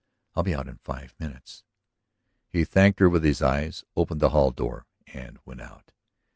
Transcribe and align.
I'll 0.33 0.41
be 0.41 0.55
out 0.55 0.67
in 0.67 0.77
five 0.79 1.13
minutes." 1.19 1.63
He 2.49 2.65
thanked 2.65 2.99
her 3.01 3.07
with 3.07 3.23
his 3.23 3.43
eyes, 3.43 3.83
opened 3.95 4.19
the 4.19 4.29
hall 4.29 4.49
door, 4.49 4.87
and 5.05 5.37
went 5.45 5.61
out. 5.61 5.91